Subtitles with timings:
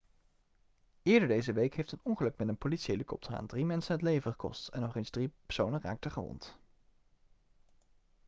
[1.03, 4.67] eerder deze week heeft een ongeluk met een politiehelikopter aan drie mensen het leven gekost
[4.67, 6.57] en nog eens drie personen raakten gewond